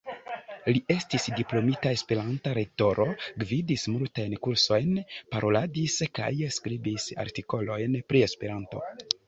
Li 0.75 0.79
estis 0.93 1.27
diplomita 1.39 1.91
Esperanto-lektoro, 1.97 3.05
gvidis 3.45 3.85
multajn 3.97 4.35
kursojn, 4.47 4.97
paroladis 5.37 6.01
kaj 6.21 6.33
skribis 6.59 7.09
artikolojn 7.29 8.03
pri 8.11 8.29
Esperanto. 8.33 8.87